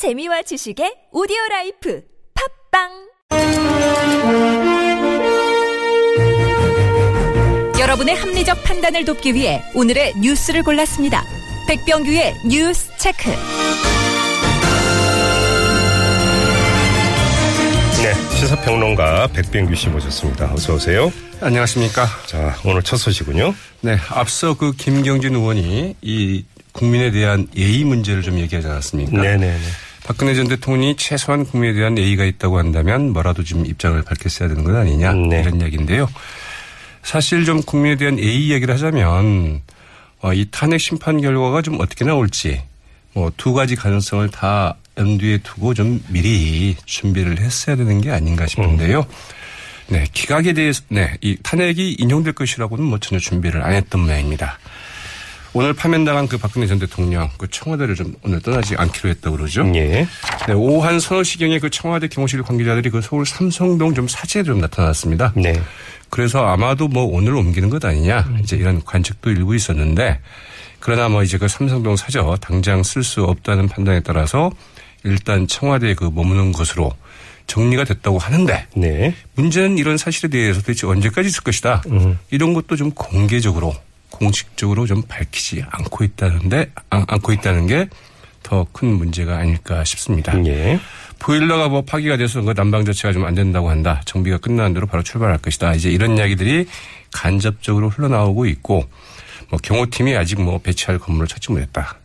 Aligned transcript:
재미와 0.00 0.40
지식의 0.40 1.12
오디오 1.12 1.36
라이프 1.50 2.00
팟빵 2.72 2.88
여러분의 7.78 8.16
합리적 8.16 8.64
판단을 8.64 9.04
돕기 9.04 9.34
위해 9.34 9.60
오늘의 9.74 10.14
뉴스를 10.22 10.62
골랐습니다. 10.62 11.22
백병규의 11.68 12.34
뉴스 12.48 12.90
체크. 12.96 13.28
네, 18.02 18.14
시사평론가 18.38 19.26
백병규 19.34 19.74
씨 19.74 19.90
모셨습니다. 19.90 20.50
어서 20.54 20.76
오세요. 20.76 21.12
안녕하십니까. 21.42 22.06
자, 22.24 22.56
오늘 22.64 22.82
첫 22.82 22.96
소식은요. 22.96 23.54
네, 23.82 23.98
앞서 24.08 24.56
그 24.56 24.72
김경진 24.72 25.34
의원이 25.34 25.96
이 26.00 26.44
국민에 26.72 27.10
대한 27.10 27.48
예의 27.54 27.84
문제를 27.84 28.22
좀 28.22 28.38
얘기하지 28.38 28.66
않았습니까? 28.66 29.20
네네네. 29.20 29.89
박근혜 30.10 30.34
전 30.34 30.48
대통령이 30.48 30.96
최소한 30.96 31.44
국민에 31.44 31.72
대한 31.72 31.96
예의가 31.96 32.24
있다고 32.24 32.58
한다면 32.58 33.12
뭐라도 33.12 33.44
좀 33.44 33.64
입장을 33.64 34.02
밝혔어야 34.02 34.48
되는 34.48 34.64
것 34.64 34.74
아니냐 34.74 35.12
네. 35.12 35.40
이런 35.40 35.60
이야기인데요. 35.60 36.08
사실 37.04 37.44
좀 37.44 37.62
국민에 37.62 37.94
대한 37.94 38.18
예의 38.18 38.44
이야기를 38.48 38.74
하자면 38.74 39.62
어, 40.20 40.34
이 40.34 40.48
탄핵 40.50 40.80
심판 40.80 41.20
결과가 41.20 41.62
좀 41.62 41.78
어떻게 41.78 42.04
나올지 42.04 42.60
뭐 43.12 43.30
두 43.36 43.52
가지 43.52 43.76
가능성을 43.76 44.28
다 44.30 44.74
염두에 44.98 45.38
두고 45.44 45.74
좀 45.74 46.02
미리 46.08 46.74
준비를 46.86 47.38
했어야 47.38 47.76
되는 47.76 48.00
게 48.00 48.10
아닌가 48.10 48.48
싶은데요. 48.48 49.06
네, 49.90 50.06
기각에 50.12 50.54
대해서 50.54 50.82
네, 50.88 51.16
이 51.20 51.36
탄핵이 51.40 51.92
인용될 52.00 52.32
것이라고는 52.32 52.84
뭐 52.84 52.98
전혀 52.98 53.20
준비를 53.20 53.62
안 53.62 53.74
했던 53.74 54.00
모양입니다. 54.00 54.58
오늘 55.52 55.72
파면당한 55.72 56.28
그 56.28 56.38
박근혜 56.38 56.66
전 56.66 56.78
대통령 56.78 57.28
그 57.36 57.48
청와대를 57.48 57.96
좀 57.96 58.14
오늘 58.22 58.40
떠나지 58.40 58.76
않기로 58.76 59.10
했다고 59.10 59.36
그러죠. 59.36 59.70
예. 59.74 60.06
네, 60.46 60.52
오후 60.54 60.84
한 60.84 61.00
서너 61.00 61.24
시경에 61.24 61.58
그 61.58 61.70
청와대 61.70 62.06
경호실 62.06 62.42
관계자들이 62.42 62.90
그 62.90 63.00
서울 63.00 63.26
삼성동 63.26 63.94
좀 63.94 64.06
사진에 64.06 64.44
좀 64.44 64.60
나타났습니다. 64.60 65.32
네. 65.34 65.60
그래서 66.08 66.46
아마도 66.46 66.86
뭐 66.88 67.04
오늘 67.04 67.34
옮기는 67.34 67.68
것 67.68 67.84
아니냐 67.84 68.28
이제 68.42 68.56
이런 68.56 68.82
관측도 68.84 69.30
일부 69.30 69.54
있었는데 69.56 70.20
그러나 70.78 71.08
뭐 71.08 71.22
이제 71.22 71.36
그 71.36 71.48
삼성동 71.48 71.96
사저 71.96 72.36
당장 72.40 72.82
쓸 72.82 73.02
수 73.02 73.24
없다는 73.24 73.68
판단에 73.68 74.00
따라서 74.00 74.50
일단 75.02 75.46
청와대에 75.48 75.94
그 75.94 76.10
머무는 76.12 76.52
것으로 76.52 76.92
정리가 77.48 77.82
됐다고 77.84 78.18
하는데 78.18 78.66
네. 78.76 79.14
문제는 79.34 79.78
이런 79.78 79.96
사실에 79.96 80.28
대해서 80.28 80.60
도대체 80.60 80.86
언제까지 80.86 81.28
있을 81.28 81.42
것이다. 81.42 81.82
이런 82.30 82.54
것도 82.54 82.76
좀 82.76 82.92
공개적으로 82.92 83.74
공식적으로 84.20 84.86
좀 84.86 85.02
밝히지 85.02 85.64
않고 85.70 86.04
있다는데 86.04 86.70
안- 86.90 87.04
않고 87.08 87.32
있다는 87.32 87.66
게 87.66 87.88
더 88.42 88.64
큰 88.72 88.88
문제가 88.94 89.36
아닐까 89.36 89.84
싶습니다. 89.84 90.32
예. 90.46 90.80
보일러가 91.18 91.68
뭐 91.68 91.82
파기가 91.82 92.16
돼서 92.16 92.40
그 92.40 92.54
난방 92.54 92.86
자체가 92.86 93.12
좀 93.12 93.26
안 93.26 93.34
된다고 93.34 93.68
한다. 93.68 94.00
정비가 94.06 94.38
끝나는 94.38 94.72
대로 94.72 94.86
바로 94.86 95.02
출발할 95.02 95.38
것이다. 95.38 95.74
이제 95.74 95.90
이런 95.90 96.16
이야기들이 96.16 96.66
간접적으로 97.12 97.90
흘러나오고 97.90 98.46
있고 98.46 98.88
뭐 99.50 99.58
경호팀이 99.62 100.16
아직 100.16 100.40
뭐 100.40 100.58
배치할 100.58 100.98
건물을 100.98 101.28
찾지 101.28 101.52
못했다. 101.52 101.98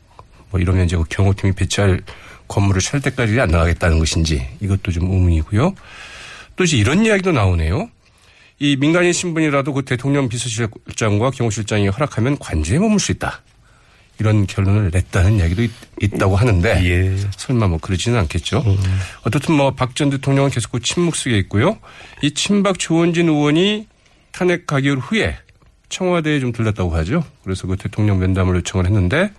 뭐 0.52 0.60
이러면 0.60 0.86
이제 0.86 0.98
그 0.98 1.06
경호팀이 1.10 1.54
배치할 1.54 2.02
건물을 2.50 2.82
찾을 2.82 3.00
때까지 3.02 3.40
안 3.40 3.50
나가겠다는 3.50 3.98
것인지 4.00 4.46
이것도 4.60 4.92
좀 4.92 5.10
의문이고요. 5.10 5.74
또 6.58 6.64
이제 6.66 6.76
이런 6.76 7.06
이야기도 7.06 7.32
나오네요. 7.32 7.90
이 8.60 8.78
민간인 8.78 9.12
신분이라도 9.14 9.74
그 9.74 9.84
대통령 9.84 10.30
비서실장과 10.30 11.32
경호실장이 11.32 11.88
허락하면 11.90 12.38
관저에 12.40 12.80
머물 12.80 13.00
수 13.00 13.12
있다. 13.12 13.42
이런 14.18 14.48
결론을 14.48 14.92
냈다는 14.94 15.40
이야기도 15.40 15.64
있, 16.02 16.18
다고 16.18 16.38
하는데 16.38 16.70
예. 16.86 17.18
설마 17.36 17.68
뭐 17.68 17.80
그러지는 17.80 18.18
않겠죠. 18.20 18.64
어떻든 19.24 19.56
뭐 19.56 19.72
박 19.72 19.94
전 19.94 20.10
대통령은 20.10 20.52
계속 20.52 20.72
그 20.72 20.80
침묵 20.80 21.18
속에 21.18 21.38
있고요. 21.40 21.78
이 22.22 22.32
친박 22.32 22.80
조원진 22.80 23.28
의원이 23.28 23.88
탄핵 24.32 24.68
가결 24.68 25.00
후에 25.00 25.38
청와대에 25.90 26.40
좀 26.40 26.54
들렀다고 26.54 26.96
하죠. 26.96 27.26
그래서 27.44 27.68
그 27.68 27.76
대통령 27.76 28.20
면담을 28.20 28.56
요청을 28.56 28.86
했는데 28.86 29.32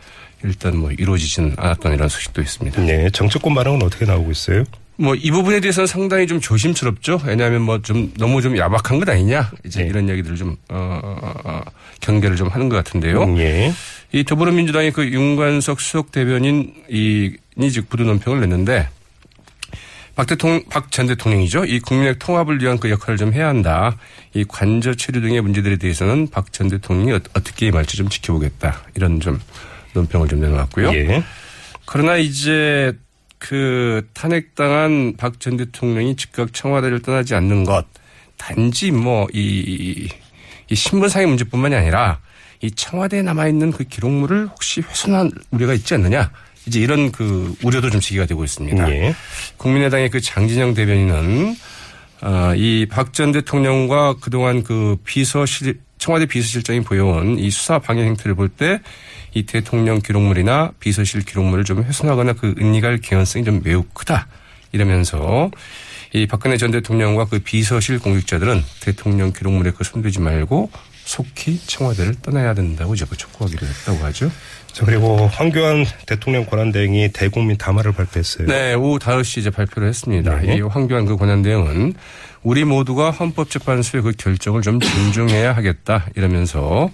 일단 0.44 0.76
뭐 0.76 0.90
이루어지지는 0.92 1.54
않았던 1.56 1.94
이런 1.94 2.10
소식도 2.10 2.42
있습니다. 2.42 2.82
네. 2.82 3.08
정치권 3.10 3.54
반응은 3.54 3.82
어떻게 3.82 4.04
나오고 4.04 4.30
있어요? 4.30 4.64
뭐 4.98 5.14
이 5.14 5.30
부분에 5.30 5.60
대해서는 5.60 5.86
상당히 5.86 6.26
좀 6.26 6.40
조심스럽죠. 6.40 7.20
왜냐하면 7.26 7.62
뭐 7.62 7.78
좀 7.82 8.12
너무 8.18 8.40
좀 8.40 8.56
야박한 8.56 8.98
것 8.98 9.08
아니냐 9.08 9.50
이제 9.64 9.82
네. 9.82 9.88
이런 9.88 10.08
얘기들을 10.08 10.36
좀 10.36 10.56
어, 10.70 11.00
어, 11.02 11.34
어, 11.44 11.60
경계를 12.00 12.36
좀 12.36 12.48
하는 12.48 12.68
것 12.68 12.76
같은데요. 12.76 13.36
예. 13.38 13.72
이 14.12 14.24
더불어민주당의 14.24 14.92
그 14.92 15.04
윤관석 15.06 15.80
수석 15.80 16.12
대변인 16.12 16.72
이니 16.88 17.70
즉 17.72 17.88
부두 17.90 18.04
논평을 18.04 18.40
냈는데 18.40 18.88
박 20.14 20.26
대통령 20.26 20.62
박 20.70 20.90
전 20.90 21.06
대통령이죠. 21.08 21.66
이 21.66 21.78
국민의 21.80 22.18
통합을 22.18 22.62
위한 22.62 22.78
그 22.78 22.88
역할을 22.88 23.18
좀 23.18 23.34
해야 23.34 23.48
한다. 23.48 23.98
이 24.32 24.44
관저 24.48 24.94
체류 24.94 25.20
등의 25.20 25.42
문제들에 25.42 25.76
대해서는 25.76 26.28
박 26.30 26.52
전 26.52 26.68
대통령이 26.68 27.12
어- 27.12 27.20
어떻게 27.34 27.66
임할지 27.66 27.98
좀 27.98 28.08
지켜보겠다. 28.08 28.80
이런 28.94 29.20
좀 29.20 29.38
논평을 29.92 30.28
좀 30.28 30.40
내놓았고요. 30.40 30.94
예. 30.94 31.22
그러나 31.84 32.16
이제 32.16 32.94
그 33.38 34.08
탄핵당한 34.14 35.14
박 35.16 35.38
전 35.38 35.56
대통령이 35.56 36.16
즉각 36.16 36.52
청와대를 36.52 37.02
떠나지 37.02 37.34
않는 37.34 37.64
것 37.64 37.84
단지 38.36 38.90
뭐이 38.90 40.08
이 40.68 40.74
신분상의 40.74 41.26
문제뿐만이 41.28 41.74
아니라 41.74 42.20
이 42.62 42.70
청와대에 42.70 43.22
남아 43.22 43.48
있는 43.48 43.70
그 43.70 43.84
기록물을 43.84 44.46
혹시 44.48 44.80
훼손한 44.80 45.30
우려가 45.50 45.74
있지 45.74 45.94
않느냐 45.94 46.30
이제 46.66 46.80
이런 46.80 47.12
그 47.12 47.54
우려도 47.62 47.90
좀 47.90 48.00
제기가 48.00 48.26
되고 48.26 48.42
있습니다. 48.42 48.90
예. 48.90 49.14
국민의당의 49.56 50.10
그 50.10 50.20
장진영 50.20 50.74
대변인은 50.74 51.56
아, 52.22 52.54
이박 52.56 53.12
전 53.12 53.30
대통령과 53.30 54.16
그동안 54.20 54.64
그 54.64 54.96
비서실 55.04 55.78
청와대 56.06 56.26
비서실장이 56.26 56.82
보여온 56.82 57.36
이 57.38 57.50
수사 57.50 57.80
방해 57.80 58.04
행태를 58.04 58.36
볼 58.36 58.48
때 58.48 58.78
이 59.34 59.42
대통령 59.42 60.00
기록물이나 60.00 60.72
비서실 60.80 61.22
기록물을 61.26 61.64
좀 61.64 61.82
훼손하거나 61.82 62.32
그 62.32 62.54
은닉할 62.58 63.02
개연성이 63.02 63.44
좀 63.44 63.60
매우 63.62 63.82
크다. 63.92 64.28
이러면서 64.72 65.50
이 66.14 66.26
박근혜 66.26 66.56
전 66.56 66.70
대통령과 66.70 67.26
그 67.26 67.40
비서실 67.40 67.98
공직자들은 67.98 68.62
대통령 68.80 69.34
기록물에 69.34 69.72
그 69.72 69.84
손대지 69.84 70.20
말고 70.20 70.70
속히 71.06 71.60
청와대를 71.66 72.16
떠나야 72.20 72.52
된다고 72.52 72.94
이제 72.94 73.06
그 73.08 73.16
촉구하기로 73.16 73.66
했다고 73.66 74.04
하죠. 74.06 74.30
자, 74.72 74.84
그리고 74.84 75.28
황교안 75.28 75.86
대통령 76.04 76.44
권한대행이 76.44 77.10
대국민 77.12 77.56
담화를 77.56 77.92
발표했어요. 77.92 78.48
네, 78.48 78.74
오후 78.74 78.98
5시 78.98 79.38
이제 79.38 79.50
발표를 79.50 79.88
했습니다. 79.88 80.40
네. 80.40 80.56
이 80.56 80.60
황교안 80.60 81.06
그 81.06 81.16
권한대행은 81.16 81.94
우리 82.42 82.64
모두가 82.64 83.12
헌법재판소의 83.12 84.02
그 84.02 84.12
결정을 84.18 84.62
좀 84.62 84.80
존중해야 84.80 85.54
하겠다 85.54 86.06
이러면서 86.16 86.90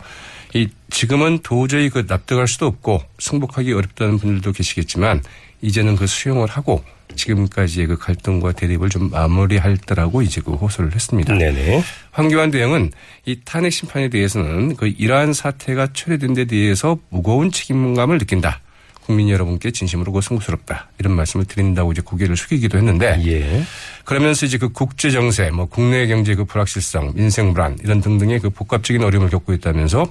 이 0.54 0.68
지금은 0.90 1.38
도저히 1.42 1.88
그 1.88 2.04
납득할 2.06 2.46
수도 2.46 2.66
없고 2.66 3.02
승복하기 3.18 3.72
어렵다는 3.72 4.18
분들도 4.18 4.52
계시겠지만 4.52 5.22
이제는 5.62 5.96
그 5.96 6.06
수용을 6.06 6.48
하고 6.48 6.84
지금까지의 7.16 7.86
그 7.86 7.98
갈등과 7.98 8.52
대립을 8.52 8.88
좀 8.88 9.10
마무리할 9.10 9.76
때라고 9.76 10.22
이제 10.22 10.40
그 10.40 10.52
호소를 10.52 10.94
했습니다. 10.94 11.34
네네. 11.34 11.82
황교안 12.10 12.50
대행은 12.50 12.92
이 13.24 13.40
탄핵 13.44 13.70
심판에 13.70 14.08
대해서는 14.08 14.76
그 14.76 14.86
이러한 14.86 15.32
사태가 15.32 15.92
초래된 15.92 16.34
데 16.34 16.44
대해서 16.44 16.98
무거운 17.08 17.50
책임감을 17.50 18.18
느낀다. 18.18 18.60
국민 19.04 19.28
여러분께 19.28 19.72
진심으로 19.72 20.12
그 20.12 20.20
송구스럽다. 20.20 20.88
이런 20.98 21.14
말씀을 21.14 21.44
드린다고 21.44 21.92
이제 21.92 22.02
고개를 22.02 22.36
숙이기도 22.36 22.78
했는데 22.78 23.20
예. 23.26 23.64
그러면서 24.04 24.46
이제 24.46 24.58
그 24.58 24.68
국제 24.68 25.10
정세, 25.10 25.50
뭐 25.50 25.66
국내 25.66 26.06
경제 26.06 26.34
그 26.34 26.44
불확실성, 26.44 27.12
민생 27.14 27.52
불안 27.52 27.76
이런 27.82 28.00
등등의 28.00 28.40
그 28.40 28.50
복합적인 28.50 29.02
어려움을 29.02 29.30
겪고 29.30 29.52
있다면서 29.54 30.06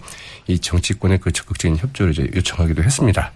이 0.47 0.59
정치권의 0.59 1.19
그 1.19 1.31
적극적인 1.31 1.77
협조를 1.77 2.11
이제 2.11 2.29
요청하기도 2.35 2.83
했습니다. 2.83 3.31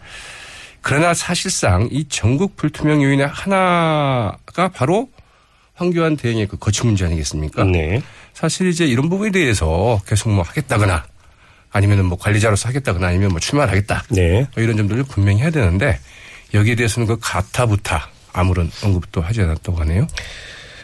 그러나 0.88 1.16
사실상 1.16 1.90
이 1.92 2.06
전국 2.10 2.56
불투명 2.58 3.02
요인의 3.02 3.26
하나가 3.26 4.70
바로 4.72 5.10
황교안 5.74 6.16
대행의 6.16 6.46
그 6.46 6.58
거취 6.58 6.86
문제 6.86 7.04
아니겠습니까? 7.06 7.64
네. 7.64 8.04
사실 8.36 8.68
이제 8.68 8.86
이런 8.86 9.10
부분에 9.10 9.32
대해서 9.32 10.00
계속 10.06 10.30
뭐 10.30 10.44
하겠다거나 10.44 11.04
아니면은 11.72 12.06
뭐 12.06 12.20
관리자로서 12.20 12.70
하겠다거나 12.70 13.08
아니면 13.08 13.30
뭐 13.30 13.40
출마하겠다. 13.40 14.04
네. 14.12 14.46
뭐 14.54 14.64
이런 14.64 14.78
점들을 14.78 15.06
분명히 15.06 15.42
해야 15.42 15.50
되는데 15.50 15.98
여기에 16.54 16.76
대해서는 16.76 17.08
그 17.08 17.18
가타부타 17.20 18.08
아무런 18.32 18.70
언급도 18.84 19.22
하지 19.22 19.42
않았다고 19.42 19.80
하네요. 19.80 20.06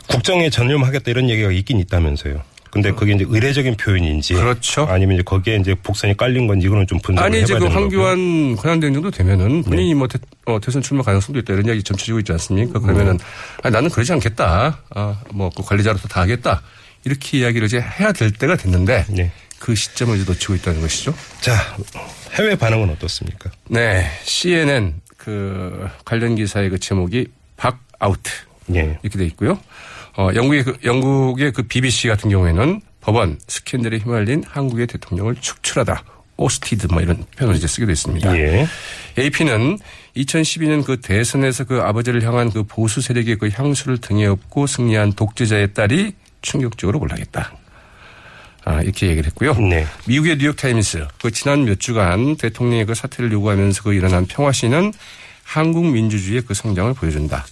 국정에 0.08 0.50
전념하겠다 0.50 1.12
이런 1.12 1.30
얘기가 1.30 1.52
있긴 1.52 1.80
있다면서요. 1.80 2.42
근데 2.72 2.92
그게 2.94 3.14
이제 3.14 3.26
의례적인 3.28 3.76
표현인지 3.76 4.34
그렇죠. 4.34 4.86
아니면 4.86 5.16
이제 5.16 5.24
거기에 5.24 5.58
이제 5.58 5.76
복선이 5.76 6.16
깔린 6.16 6.48
건지 6.48 6.68
이거는 6.68 6.88
좀 6.88 7.00
분석을 7.00 7.26
아니 7.28 7.42
이제 7.42 7.54
해봐야 7.54 7.68
그 7.70 7.74
되는 7.74 7.90
거고요. 7.90 8.06
황교안 8.08 8.56
권한대행 8.56 8.94
정도 8.94 9.12
되면은 9.12 9.64
본인이 9.64 9.94
뭐 9.94 10.08
대, 10.08 10.18
어, 10.46 10.60
대선 10.62 10.82
출마 10.82 11.04
가능성도 11.04 11.40
있다 11.40 11.54
이런 11.54 11.66
이야기 11.66 11.84
점쳐지고 11.84 12.20
있지 12.20 12.32
않습니까? 12.32 12.80
그러면은 12.80 13.20
아니, 13.62 13.74
나는 13.74 13.90
그러지 13.90 14.14
않겠다. 14.14 14.80
아, 14.90 15.22
뭐그 15.34 15.64
관리자로서 15.64 16.08
다 16.08 16.22
하겠다. 16.22 16.62
이렇게 17.04 17.40
이야기를 17.40 17.68
이제 17.68 17.82
해야 17.82 18.14
될 18.14 18.32
때가 18.32 18.56
됐는데 18.56 19.06
네. 19.10 19.32
그 19.60 19.76
시점을 19.76 20.16
이제 20.16 20.24
놓치고 20.26 20.56
있다는 20.56 20.82
것이죠. 20.82 21.14
자, 21.42 21.54
해외 22.34 22.56
반응은 22.56 22.90
어떻습니까? 22.92 23.52
네, 23.70 24.10
CNN 24.24 24.96
그 25.18 25.88
관련 26.06 26.36
기사의 26.36 26.70
그 26.70 26.80
제목이 26.80 27.28
박 27.58 27.80
아우트 28.00 28.32
예. 28.74 28.98
이렇게 29.04 29.20
돼 29.20 29.26
있고요. 29.26 29.60
어, 30.18 30.30
영국의 30.34 30.64
그, 30.64 30.78
영국의 30.84 31.52
그 31.54 31.64
BBC 31.64 32.08
같은 32.08 32.30
경우에는 32.30 32.82
법원 33.00 33.40
스캔들에 33.48 33.98
휘말린 33.98 34.44
한국의 34.48 34.88
대통령을 34.88 35.36
축출하다. 35.36 36.04
Ousted 36.38 36.88
뭐 36.88 37.02
이런 37.02 37.24
표현을 37.38 37.56
이제 37.56 37.68
쓰게 37.68 37.86
됐습니다. 37.86 38.36
예. 38.38 38.68
AP는 39.18 39.78
2012년 40.18 40.84
그 40.84 41.00
대선에서 41.00 41.66
그 41.66 41.82
아버지를 41.82 42.24
향한 42.24 42.50
그 42.50 42.64
보수 42.64 43.02
세력의 43.02 43.38
그 43.38 43.50
향수를 43.52 44.00
등에 44.00 44.26
업고 44.26 44.68
승리한 44.68 45.14
독재자의 45.14 45.74
딸이 45.74 46.14
충격적으로 46.42 47.00
몰락했다. 47.00 47.54
아, 48.64 48.82
이렇게 48.82 49.08
얘기를 49.08 49.28
했고요. 49.28 49.54
네. 49.56 49.86
미국의 50.08 50.38
뉴욕타임스 50.38 51.08
그 51.22 51.32
지난 51.32 51.66
몇 51.66 51.80
주간 51.80 52.36
대통령의 52.36 52.86
그 52.86 52.94
사퇴를 52.94 53.32
요구하면서 53.32 53.84
그 53.84 53.94
일어난 53.94 54.26
평화 54.26 54.52
시위는 54.52 54.94
한국 55.44 55.86
민주주의의 55.86 56.44
그 56.44 56.54
성장을 56.54 56.94
보여준다. 56.94 57.46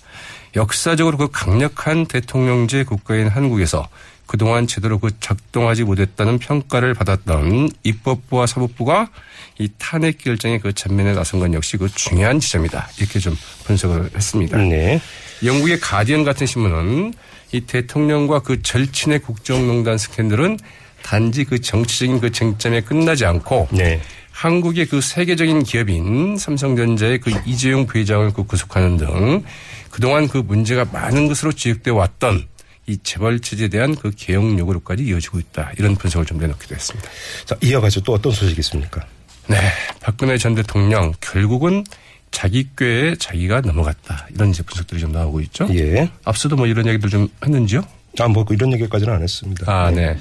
역사적으로 0.56 1.18
그 1.18 1.30
강력한 1.32 2.06
대통령제 2.06 2.84
국가인 2.84 3.28
한국에서 3.28 3.88
그동안 4.26 4.68
제대로 4.68 5.00
그 5.00 5.10
작동하지 5.20 5.84
못했다는 5.84 6.38
평가를 6.38 6.94
받았던 6.94 7.70
입법부와 7.84 8.46
사법부가 8.46 9.10
이 9.58 9.70
탄핵 9.80 10.20
결정의 10.20 10.60
그 10.60 10.72
전면에 10.72 11.14
나선 11.14 11.40
건 11.40 11.54
역시 11.56 11.78
그 11.78 11.90
중요한 11.90 12.40
지점이다. 12.40 12.90
이렇게 13.00 13.20
좀 13.20 13.36
분석을 13.66 14.12
했습니다. 14.16 14.58
네. 14.58 15.02
영국의 15.44 15.80
가디언 15.80 16.24
같은 16.24 16.46
신문은 16.46 17.14
이 17.52 17.62
대통령과 17.62 18.42
그 18.42 18.62
절친의 18.62 19.20
국정농단 19.20 19.98
스캔들은 19.98 20.60
단지 21.02 21.44
그 21.44 21.60
정치적인 21.60 22.20
그 22.20 22.32
쟁점에 22.32 22.82
끝나지 22.82 23.26
않고 23.26 23.70
네. 23.72 24.00
한국의 24.40 24.86
그 24.86 25.02
세계적인 25.02 25.64
기업인 25.64 26.38
삼성전자의 26.38 27.20
그 27.20 27.30
이재용 27.46 27.86
부회장을 27.86 28.32
그 28.32 28.46
구속하는 28.46 28.96
등 28.96 29.44
그동안 29.92 30.30
그 30.30 30.38
문제가 30.38 30.86
많은 30.86 31.28
것으로 31.28 31.52
지적돼 31.52 31.92
왔던 31.92 32.48
이 32.88 32.98
재벌 33.04 33.42
체제에 33.42 33.68
대한 33.68 33.96
그 33.96 34.12
개혁 34.16 34.58
요구로까지 34.58 35.04
이어지고 35.04 35.40
있다. 35.40 35.74
이런 35.78 35.98
분석을 35.98 36.26
좀 36.26 36.38
내놓기도 36.38 36.74
했습니다. 36.74 37.10
자, 37.44 37.58
이어가지고 37.62 38.06
또 38.06 38.14
어떤 38.14 38.32
소식이 38.32 38.62
있습니까? 38.62 39.06
네. 39.48 39.58
박근혜 40.00 40.38
전 40.38 40.56
대통령 40.56 41.14
결국은 41.20 41.84
자기 42.32 42.70
꾀에 42.78 43.16
자기가 43.16 43.60
넘어갔다. 43.60 44.30
이런 44.34 44.52
이제 44.52 44.64
분석들이 44.64 45.02
좀 45.02 45.12
나오고 45.12 45.42
있죠. 45.42 45.68
예. 45.74 46.10
앞서도 46.24 46.56
뭐 46.56 46.66
이런 46.66 46.88
얘기들 46.88 47.10
좀 47.10 47.28
했는지요? 47.44 47.82
아, 48.20 48.30
뭐 48.30 48.46
이런 48.52 48.72
얘기까지는 48.72 49.16
안 49.16 49.22
했습니다. 49.22 49.70
아, 49.70 49.92
네. 49.92 50.16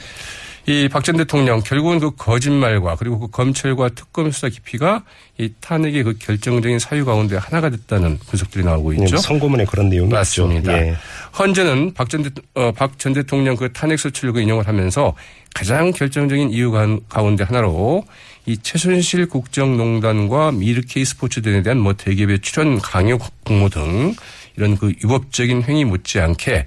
이 0.68 0.86
박 0.88 1.02
전 1.02 1.16
대통령 1.16 1.60
결국은 1.60 1.98
그 1.98 2.10
거짓말과 2.14 2.96
그리고 2.96 3.18
그 3.18 3.28
검찰과 3.28 3.88
특검 3.94 4.30
수사 4.30 4.50
깊이가 4.50 5.02
이 5.38 5.50
탄핵의 5.60 6.02
그 6.02 6.18
결정적인 6.18 6.78
사유 6.78 7.06
가운데 7.06 7.36
하나가 7.36 7.70
됐다는 7.70 8.18
분석들이 8.18 8.64
나오고 8.64 8.92
있죠. 8.94 9.16
선고문에 9.16 9.64
그런 9.64 9.88
내용이 9.88 10.12
맞습니다. 10.12 10.72
예. 10.78 10.94
헌재는 11.38 11.94
박전 11.94 12.30
어, 12.54 12.72
박 12.72 12.98
전 12.98 13.14
대통령 13.14 13.56
그 13.56 13.72
탄핵 13.72 13.98
소추를 13.98 14.36
인용을 14.42 14.68
하면서 14.68 15.14
가장 15.54 15.90
결정적인 15.90 16.50
이유 16.50 16.70
가- 16.70 16.98
가운데 17.08 17.44
하나로 17.44 18.04
이 18.44 18.58
최순실 18.58 19.26
국정농단과 19.28 20.52
미르케이 20.52 21.04
스포츠단에 21.04 21.62
대한 21.62 21.78
뭐 21.78 21.94
대기업의 21.94 22.40
출연 22.40 22.78
강요 22.78 23.16
공모 23.44 23.70
등 23.70 24.14
이런 24.56 24.76
그 24.76 24.88
위법적인 24.88 25.62
행위 25.62 25.84
못지않게 25.86 26.66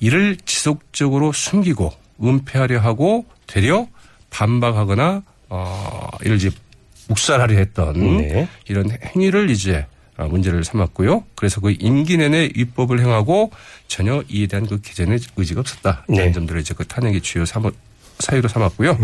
이를 0.00 0.36
지속적으로 0.44 1.32
숨기고 1.32 1.92
은폐하려 2.22 2.80
하고 2.80 3.26
되려 3.46 3.86
반박하거나 4.30 5.22
어 5.48 6.08
이를 6.22 6.36
이제 6.36 6.50
묵살하려 7.08 7.56
했던 7.56 8.18
네. 8.18 8.48
이런 8.68 8.90
행위를 8.90 9.50
이제 9.50 9.86
어, 10.18 10.26
문제를 10.26 10.64
삼았고요. 10.64 11.24
그래서 11.36 11.60
그 11.60 11.74
임기 11.78 12.16
내내 12.16 12.50
위법을 12.54 13.00
행하고 13.00 13.50
전혀 13.86 14.22
이에 14.28 14.46
대한 14.46 14.66
그 14.66 14.80
개선의 14.80 15.18
의지가 15.36 15.60
없었다. 15.60 16.04
이런 16.08 16.26
네. 16.26 16.32
점들을 16.32 16.60
이제 16.60 16.74
그 16.76 16.84
탄핵의 16.86 17.20
주요 17.22 17.44
삼- 17.46 17.70
사유로 18.18 18.48
삼았고요. 18.48 18.98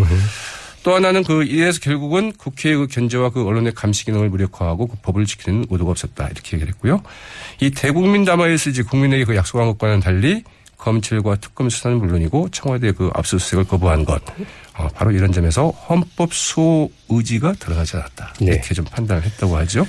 또 0.82 0.94
하나는 0.94 1.22
그 1.22 1.44
이래서 1.44 1.80
결국은 1.80 2.32
국회의 2.32 2.76
그 2.76 2.86
견제와 2.88 3.30
그 3.30 3.46
언론의 3.46 3.72
감시 3.74 4.04
기능을 4.04 4.28
무력화하고 4.28 4.88
그 4.88 4.96
법을 5.02 5.24
지키는 5.24 5.66
의도가 5.70 5.92
없었다. 5.92 6.26
이렇게 6.26 6.56
얘기를 6.56 6.74
했고요. 6.74 7.02
이 7.60 7.70
대국민 7.70 8.24
담화에서 8.26 8.68
이제 8.68 8.82
국민에게 8.82 9.24
그 9.24 9.34
약속한 9.36 9.66
것과는 9.68 10.00
달리 10.00 10.42
검찰과 10.84 11.36
특검 11.36 11.70
수사는 11.70 11.96
물론이고 11.96 12.50
청와대 12.50 12.92
그 12.92 13.10
압수수색을 13.14 13.64
거부한 13.64 14.04
것. 14.04 14.22
어, 14.74 14.88
바로 14.94 15.12
이런 15.12 15.32
점에서 15.32 15.70
헌법 15.88 16.34
수호 16.34 16.90
의지가 17.08 17.54
드러나지 17.54 17.96
않았다. 17.96 18.34
네. 18.40 18.52
이렇게 18.52 18.74
좀 18.74 18.84
판단을 18.84 19.22
했다고 19.22 19.56
하죠. 19.58 19.86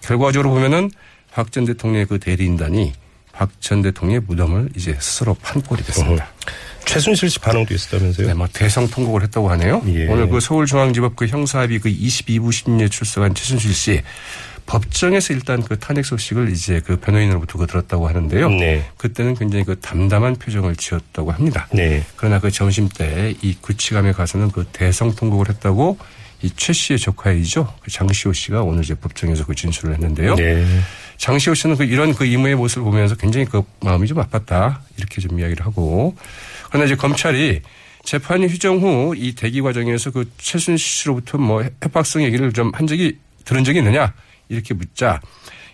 결과적으로 0.00 0.50
보면은 0.50 0.90
박 1.32 1.50
전 1.52 1.64
대통령의 1.64 2.06
그 2.06 2.18
대리인단이 2.18 2.92
박 3.32 3.50
전 3.60 3.82
대통령의 3.82 4.22
무덤을 4.26 4.70
이제 4.76 4.96
스스로 5.00 5.34
판 5.34 5.62
꼴이 5.62 5.82
됐습니다. 5.84 6.26
최순실 6.84 7.30
씨 7.30 7.38
반응도 7.38 7.72
있었다면서요? 7.72 8.26
네, 8.26 8.34
뭐 8.34 8.48
대성 8.52 8.88
통곡을 8.88 9.22
했다고 9.22 9.48
하네요. 9.52 9.80
예. 9.86 10.08
오늘 10.08 10.28
그 10.28 10.40
서울중앙지법 10.40 11.14
그 11.14 11.26
형사합의 11.28 11.78
그 11.78 11.88
22부 11.88 12.50
심리에 12.52 12.88
출석한 12.88 13.32
최순실 13.34 13.72
씨 13.72 14.02
법정에서 14.72 15.34
일단 15.34 15.62
그 15.62 15.78
탄핵 15.78 16.06
소식을 16.06 16.50
이제 16.50 16.80
그 16.84 16.96
변호인으로부터 16.96 17.58
그 17.58 17.66
들었다고 17.66 18.08
하는데요. 18.08 18.48
네. 18.48 18.88
그때는 18.96 19.34
굉장히 19.34 19.64
그 19.64 19.78
담담한 19.78 20.36
표정을 20.36 20.76
지었다고 20.76 21.30
합니다. 21.30 21.68
네. 21.74 22.02
그러나 22.16 22.38
그 22.40 22.50
점심 22.50 22.88
때 22.88 23.34
이 23.42 23.54
구치감에 23.60 24.12
가서는 24.12 24.50
그 24.50 24.64
대성 24.72 25.14
통곡을 25.14 25.50
했다고 25.50 25.98
이 26.42 26.50
최 26.56 26.72
씨의 26.72 26.98
조카이죠. 26.98 27.72
그 27.82 27.90
장시호 27.90 28.32
씨가 28.32 28.62
오늘 28.62 28.82
이제 28.82 28.94
법정에서 28.94 29.44
그 29.44 29.54
진술을 29.54 29.92
했는데요. 29.94 30.36
네. 30.36 30.64
장시호 31.18 31.54
씨는 31.54 31.76
그 31.76 31.84
이런 31.84 32.14
그 32.14 32.24
이모의 32.24 32.56
모습을 32.56 32.82
보면서 32.82 33.14
굉장히 33.14 33.44
그 33.46 33.62
마음이 33.80 34.06
좀 34.08 34.18
아팠다 34.18 34.78
이렇게 34.96 35.20
좀 35.20 35.38
이야기를 35.38 35.66
하고 35.66 36.16
그러나 36.70 36.86
이제 36.86 36.96
검찰이 36.96 37.60
재판이 38.04 38.46
휴정 38.46 38.78
후 38.78 39.14
이 39.14 39.34
대기 39.34 39.60
과정에서 39.60 40.10
그 40.10 40.28
최순실 40.38 40.78
씨로부터 40.78 41.36
뭐 41.38 41.62
협박성 41.82 42.22
얘기를 42.24 42.52
좀 42.54 42.72
한 42.74 42.86
적이 42.86 43.18
들은 43.44 43.64
적이 43.64 43.78
있느냐 43.78 44.12
이렇게 44.48 44.74
묻자 44.74 45.20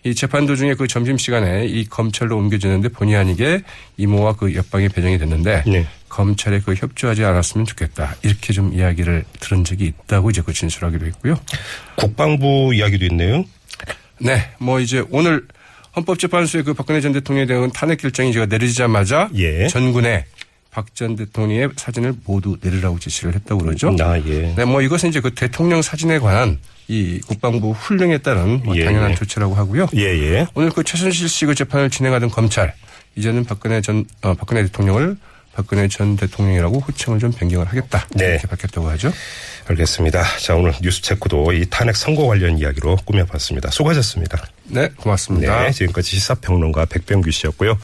이 0.05 0.15
재판 0.15 0.47
도중에 0.47 0.75
그 0.75 0.87
점심 0.87 1.19
시간에 1.19 1.67
이 1.67 1.85
검찰로 1.87 2.37
옮겨지는데 2.37 2.91
본의 2.91 3.17
아니게 3.17 3.63
이모와 3.97 4.35
그 4.35 4.55
옆방이 4.55 4.89
배정이 4.89 5.19
됐는데 5.19 5.65
네. 5.67 5.87
검찰에 6.09 6.61
그 6.61 6.75
협조하지 6.75 7.25
않았으면 7.25 7.67
좋겠다 7.67 8.15
이렇게 8.23 8.53
좀 8.53 8.73
이야기를 8.73 9.25
들은 9.41 9.65
적이 9.65 9.87
있다고 9.87 10.31
이제 10.31 10.43
그 10.43 10.53
진술하기도 10.53 11.07
했고요. 11.07 11.39
국방부 11.97 12.73
이야기도 12.75 13.05
있네요. 13.07 13.45
네, 14.21 14.51
뭐 14.59 14.81
이제 14.81 15.05
오늘 15.11 15.47
헌법재판소의 15.97 16.65
그 16.65 16.75
박근혜 16.75 17.01
전 17.01 17.13
대통령에 17.13 17.47
대한 17.47 17.71
탄핵 17.73 17.99
결정이 17.99 18.33
제가 18.33 18.47
내려지자마자 18.47 19.31
예. 19.35 19.69
전군에 19.69 20.27
박 20.79 20.95
전 20.95 21.17
대통령의 21.17 21.71
사진을 21.77 22.15
모두 22.25 22.57
내리라고 22.63 23.01
지시를 23.01 23.35
했다고 23.35 23.63
그러죠. 23.63 23.95
아, 24.01 24.17
예. 24.19 24.55
네, 24.57 24.65
뭐 24.65 24.81
이것은 24.81 25.09
이제 25.09 25.21
그 25.21 25.35
대통령 25.35 25.83
사진에 25.83 26.21
관한 26.21 26.59
이 26.87 27.21
국방부 27.27 27.73
훈령에 27.73 28.19
따른 28.19 28.63
뭐 28.65 28.77
예, 28.77 28.85
당연한 28.85 29.11
예. 29.11 29.15
조치라고 29.17 29.55
하고요. 29.57 29.89
예, 29.97 30.03
예. 30.03 30.47
오늘 30.55 30.71
그 30.71 30.85
최순실 30.85 31.29
씨 31.29 31.47
그 31.47 31.55
재판을 31.57 31.91
진행하던 31.91 32.31
검찰 32.31 32.75
이제는 33.17 33.45
박근혜 33.45 33.81
전 33.81 34.05
어, 34.23 34.35
박근혜 34.35 34.63
대통령을 34.63 35.17
박근혜 35.53 35.89
전 35.89 36.17
대통령이라고 36.17 36.79
호칭을 36.79 37.19
좀 37.19 37.33
변경을 37.33 37.67
하겠다 37.67 38.07
네. 38.15 38.27
이렇게 38.27 38.47
밝혔다고 38.47 38.89
하죠. 38.91 39.13
알겠습니다. 39.67 40.23
자, 40.39 40.55
오늘 40.55 40.73
뉴스 40.81 41.03
체크도 41.03 41.53
이 41.53 41.67
탄핵 41.69 41.97
선고 41.97 42.29
관련 42.29 42.59
이야기로 42.59 42.97
꾸며봤습니다. 43.05 43.71
수고하셨습니다. 43.73 44.47
네, 44.67 44.89
고맙습니다. 44.97 45.65
네, 45.65 45.73
지금까지 45.73 46.11
시사평론가 46.13 46.85
백병규 46.87 47.31
씨였고요. 47.33 47.77